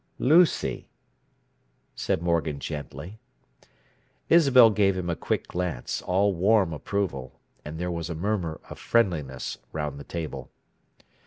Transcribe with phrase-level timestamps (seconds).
[0.17, 0.87] "Lucy,"
[1.93, 3.19] said Morgan gently.
[4.29, 8.79] Isabel gave him a quick glance, all warm approval, and there was a murmur of
[8.79, 10.49] friendliness round the table.